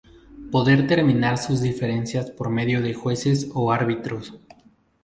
Poder 0.51 0.87
terminar 0.87 1.37
sus 1.37 1.61
diferencias 1.61 2.31
por 2.31 2.49
medio 2.49 2.81
de 2.81 2.95
jueces 2.95 3.51
o 3.53 3.71
árbitros. 3.71 4.33